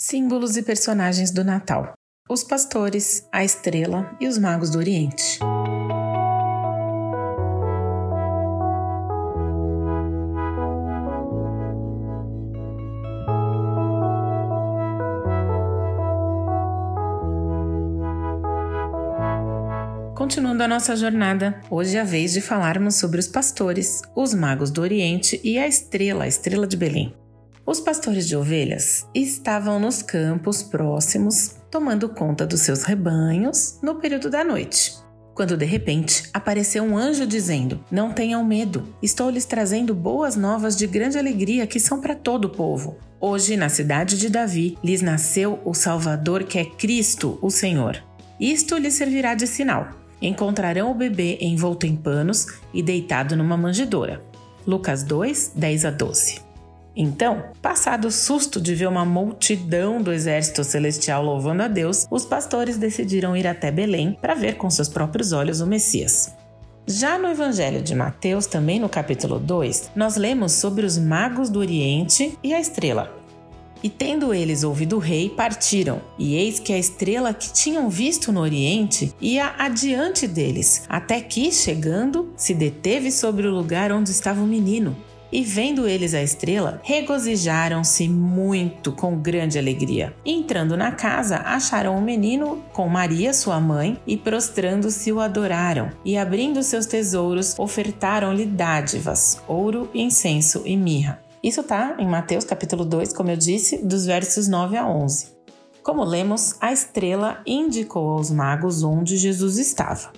Símbolos 0.00 0.56
e 0.56 0.62
personagens 0.62 1.32
do 1.32 1.42
Natal: 1.42 1.92
os 2.30 2.44
pastores, 2.44 3.26
a 3.32 3.42
estrela 3.42 4.16
e 4.20 4.28
os 4.28 4.38
magos 4.38 4.70
do 4.70 4.78
Oriente. 4.78 5.40
Continuando 20.14 20.62
a 20.62 20.68
nossa 20.68 20.94
jornada, 20.94 21.60
hoje 21.68 21.96
é 21.96 22.00
a 22.00 22.04
vez 22.04 22.32
de 22.34 22.40
falarmos 22.40 22.94
sobre 22.94 23.18
os 23.18 23.26
pastores, 23.26 24.02
os 24.14 24.32
magos 24.32 24.70
do 24.70 24.80
Oriente 24.80 25.40
e 25.42 25.58
a 25.58 25.66
estrela, 25.66 26.22
a 26.22 26.28
estrela 26.28 26.68
de 26.68 26.76
Belém. 26.76 27.16
Os 27.68 27.80
pastores 27.80 28.26
de 28.26 28.34
ovelhas 28.34 29.06
estavam 29.14 29.78
nos 29.78 30.00
campos 30.00 30.62
próximos, 30.62 31.56
tomando 31.70 32.08
conta 32.08 32.46
dos 32.46 32.62
seus 32.62 32.82
rebanhos 32.82 33.78
no 33.82 33.96
período 33.96 34.30
da 34.30 34.42
noite. 34.42 34.94
Quando 35.34 35.54
de 35.54 35.66
repente 35.66 36.30
apareceu 36.32 36.82
um 36.82 36.96
anjo 36.96 37.26
dizendo: 37.26 37.84
Não 37.90 38.10
tenham 38.10 38.42
medo, 38.42 38.88
estou 39.02 39.28
lhes 39.28 39.44
trazendo 39.44 39.94
boas 39.94 40.34
novas 40.34 40.74
de 40.74 40.86
grande 40.86 41.18
alegria 41.18 41.66
que 41.66 41.78
são 41.78 42.00
para 42.00 42.14
todo 42.14 42.46
o 42.46 42.50
povo. 42.50 42.96
Hoje, 43.20 43.54
na 43.54 43.68
cidade 43.68 44.16
de 44.16 44.30
Davi, 44.30 44.78
lhes 44.82 45.02
nasceu 45.02 45.60
o 45.62 45.74
Salvador 45.74 46.44
que 46.44 46.58
é 46.58 46.64
Cristo, 46.64 47.38
o 47.42 47.50
Senhor. 47.50 48.02
Isto 48.40 48.78
lhes 48.78 48.94
servirá 48.94 49.34
de 49.34 49.46
sinal. 49.46 49.90
Encontrarão 50.22 50.90
o 50.90 50.94
bebê 50.94 51.36
envolto 51.42 51.86
em 51.86 51.94
panos 51.94 52.46
e 52.72 52.82
deitado 52.82 53.36
numa 53.36 53.58
manjedoura. 53.58 54.24
Lucas 54.66 55.02
2, 55.02 55.52
10 55.54 55.84
a 55.84 55.90
12. 55.90 56.47
Então, 56.96 57.44
passado 57.62 58.08
o 58.08 58.10
susto 58.10 58.60
de 58.60 58.74
ver 58.74 58.88
uma 58.88 59.04
multidão 59.04 60.02
do 60.02 60.12
exército 60.12 60.64
celestial 60.64 61.22
louvando 61.22 61.62
a 61.62 61.68
Deus, 61.68 62.06
os 62.10 62.24
pastores 62.24 62.76
decidiram 62.76 63.36
ir 63.36 63.46
até 63.46 63.70
Belém 63.70 64.18
para 64.20 64.34
ver 64.34 64.56
com 64.56 64.68
seus 64.68 64.88
próprios 64.88 65.32
olhos 65.32 65.60
o 65.60 65.66
Messias. 65.66 66.34
Já 66.86 67.18
no 67.18 67.28
Evangelho 67.28 67.82
de 67.82 67.94
Mateus, 67.94 68.46
também 68.46 68.80
no 68.80 68.88
capítulo 68.88 69.38
2, 69.38 69.90
nós 69.94 70.16
lemos 70.16 70.52
sobre 70.52 70.86
os 70.86 70.96
magos 70.96 71.50
do 71.50 71.58
Oriente 71.58 72.38
e 72.42 72.54
a 72.54 72.60
estrela. 72.60 73.14
E 73.82 73.88
tendo 73.88 74.34
eles 74.34 74.64
ouvido 74.64 74.96
o 74.96 74.98
rei, 74.98 75.28
partiram. 75.28 76.00
E 76.18 76.34
eis 76.34 76.58
que 76.58 76.72
a 76.72 76.78
estrela 76.78 77.32
que 77.32 77.52
tinham 77.52 77.88
visto 77.88 78.32
no 78.32 78.40
Oriente 78.40 79.14
ia 79.20 79.54
adiante 79.58 80.26
deles, 80.26 80.84
até 80.88 81.20
que, 81.20 81.52
chegando, 81.52 82.32
se 82.36 82.54
deteve 82.54 83.12
sobre 83.12 83.46
o 83.46 83.54
lugar 83.54 83.92
onde 83.92 84.10
estava 84.10 84.40
o 84.40 84.46
menino. 84.46 84.96
E 85.30 85.44
vendo 85.44 85.86
eles 85.86 86.14
a 86.14 86.22
estrela, 86.22 86.80
regozijaram-se 86.82 88.08
muito 88.08 88.92
com 88.92 89.18
grande 89.18 89.58
alegria. 89.58 90.14
Entrando 90.24 90.76
na 90.76 90.92
casa, 90.92 91.36
acharam 91.44 91.96
o 91.98 92.02
menino 92.02 92.64
com 92.72 92.88
Maria, 92.88 93.34
sua 93.34 93.60
mãe, 93.60 94.00
e 94.06 94.16
prostrando-se 94.16 95.12
o 95.12 95.20
adoraram. 95.20 95.90
E 96.02 96.16
abrindo 96.16 96.62
seus 96.62 96.86
tesouros, 96.86 97.58
ofertaram-lhe 97.58 98.46
dádivas, 98.46 99.42
ouro, 99.46 99.90
incenso 99.92 100.62
e 100.64 100.76
mirra. 100.76 101.22
Isso 101.42 101.60
está 101.60 101.96
em 101.98 102.06
Mateus 102.06 102.44
capítulo 102.44 102.84
2, 102.84 103.12
como 103.12 103.30
eu 103.30 103.36
disse, 103.36 103.84
dos 103.84 104.06
versos 104.06 104.48
9 104.48 104.78
a 104.78 104.88
11. 104.88 105.36
Como 105.82 106.04
lemos, 106.04 106.56
a 106.60 106.72
estrela 106.72 107.40
indicou 107.46 108.10
aos 108.10 108.30
magos 108.30 108.82
onde 108.82 109.16
Jesus 109.18 109.58
estava. 109.58 110.10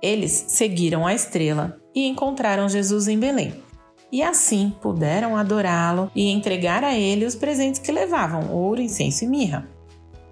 Eles 0.00 0.44
seguiram 0.48 1.06
a 1.06 1.14
estrela 1.14 1.76
e 1.94 2.06
encontraram 2.06 2.68
Jesus 2.68 3.08
em 3.08 3.18
Belém 3.18 3.67
e 4.10 4.22
assim 4.22 4.72
puderam 4.80 5.36
adorá-lo 5.36 6.10
e 6.14 6.30
entregar 6.30 6.82
a 6.82 6.94
ele 6.94 7.24
os 7.24 7.34
presentes 7.34 7.80
que 7.80 7.92
levavam 7.92 8.52
ouro, 8.52 8.80
incenso 8.80 9.24
e 9.24 9.28
mirra. 9.28 9.68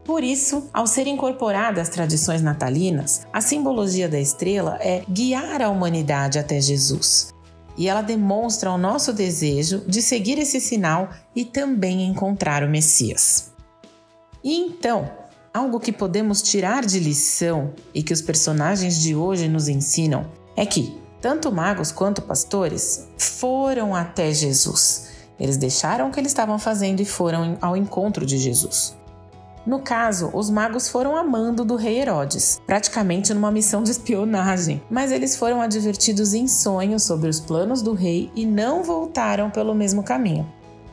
Por 0.05 0.22
isso, 0.22 0.70
ao 0.72 0.86
ser 0.86 1.08
incorporada 1.08 1.80
às 1.82 1.88
tradições 1.88 2.41
natalinas, 2.41 3.27
a 3.32 3.41
simbologia 3.41 4.08
da 4.08 4.20
estrela 4.20 4.78
é 4.80 5.02
guiar 5.08 5.60
a 5.60 5.69
humanidade 5.69 6.38
até 6.38 6.60
Jesus. 6.60 7.34
E 7.76 7.88
ela 7.88 8.03
demonstra 8.03 8.70
o 8.70 8.78
nosso 8.78 9.12
desejo 9.12 9.82
de 9.87 10.00
seguir 10.00 10.38
esse 10.38 10.60
sinal 10.60 11.10
e 11.34 11.44
também 11.44 12.06
encontrar 12.06 12.62
o 12.62 12.70
Messias. 12.70 13.53
E 14.43 14.54
então, 14.54 15.10
algo 15.53 15.81
que 15.81 15.93
podemos 15.93 16.41
tirar 16.41 16.87
de 16.87 17.00
lição 17.00 17.75
e 17.93 18.03
que 18.03 18.12
os 18.12 18.22
personagens 18.22 19.03
de 19.03 19.14
hoje 19.16 19.48
nos 19.48 19.69
ensinam 19.69 20.25
é 20.56 20.64
que 20.64 20.97
tanto 21.26 21.50
magos 21.50 21.91
quanto 21.91 22.22
pastores 22.22 23.09
foram 23.19 23.97
até 23.97 24.32
Jesus. 24.32 25.09
Eles 25.41 25.56
deixaram 25.56 26.06
o 26.06 26.12
que 26.12 26.20
eles 26.20 26.31
estavam 26.31 26.56
fazendo 26.56 27.00
e 27.00 27.04
foram 27.04 27.59
ao 27.60 27.76
encontro 27.76 28.25
de 28.25 28.38
Jesus. 28.38 28.97
No 29.66 29.81
caso, 29.81 30.31
os 30.32 30.48
magos 30.48 30.88
foram 30.88 31.16
a 31.16 31.25
mando 31.25 31.64
do 31.64 31.75
rei 31.75 31.98
Herodes, 31.98 32.60
praticamente 32.64 33.34
numa 33.34 33.50
missão 33.50 33.82
de 33.82 33.91
espionagem, 33.91 34.81
mas 34.88 35.10
eles 35.10 35.34
foram 35.34 35.60
advertidos 35.60 36.32
em 36.32 36.47
sonhos 36.47 37.03
sobre 37.03 37.28
os 37.28 37.41
planos 37.41 37.82
do 37.82 37.93
rei 37.93 38.31
e 38.37 38.47
não 38.47 38.84
voltaram 38.84 39.50
pelo 39.50 39.75
mesmo 39.75 40.04
caminho. 40.04 40.48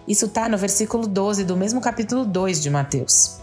Isso 0.07 0.25
está 0.25 0.49
no 0.49 0.57
versículo 0.57 1.05
12 1.05 1.43
do 1.43 1.55
mesmo 1.55 1.79
capítulo 1.79 2.25
2 2.25 2.59
de 2.59 2.71
Mateus. 2.71 3.37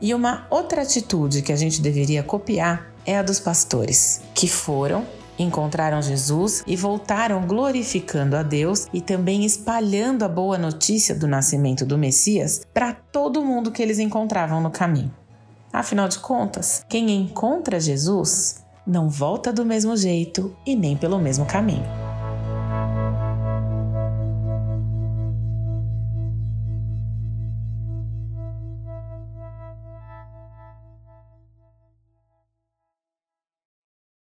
E 0.00 0.14
uma 0.14 0.46
outra 0.48 0.80
atitude 0.80 1.42
que 1.42 1.52
a 1.52 1.56
gente 1.56 1.82
deveria 1.82 2.22
copiar 2.22 2.94
é 3.04 3.18
a 3.18 3.22
dos 3.22 3.38
pastores, 3.38 4.22
que 4.34 4.48
foram 4.48 5.04
Encontraram 5.38 6.00
Jesus 6.00 6.62
e 6.66 6.76
voltaram 6.76 7.46
glorificando 7.46 8.36
a 8.36 8.42
Deus 8.42 8.86
e 8.92 9.00
também 9.00 9.44
espalhando 9.44 10.24
a 10.24 10.28
boa 10.28 10.56
notícia 10.56 11.14
do 11.14 11.26
nascimento 11.26 11.84
do 11.84 11.98
Messias 11.98 12.62
para 12.72 12.92
todo 12.92 13.44
mundo 13.44 13.72
que 13.72 13.82
eles 13.82 13.98
encontravam 13.98 14.60
no 14.60 14.70
caminho. 14.70 15.12
Afinal 15.72 16.06
de 16.06 16.20
contas, 16.20 16.84
quem 16.88 17.10
encontra 17.10 17.80
Jesus 17.80 18.64
não 18.86 19.08
volta 19.08 19.52
do 19.52 19.64
mesmo 19.64 19.96
jeito 19.96 20.54
e 20.64 20.76
nem 20.76 20.96
pelo 20.96 21.18
mesmo 21.18 21.44
caminho. 21.46 22.03